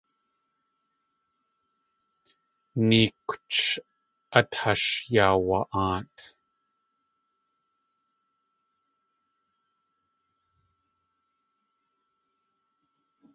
[2.87, 3.59] Néekwch
[4.37, 6.15] at ash yaawa.aat.